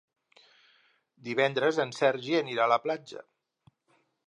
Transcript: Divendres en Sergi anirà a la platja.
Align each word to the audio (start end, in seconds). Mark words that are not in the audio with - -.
Divendres 1.27 1.79
en 1.85 1.93
Sergi 1.99 2.35
anirà 2.39 2.65
a 2.67 2.73
la 2.75 2.81
platja. 2.87 3.25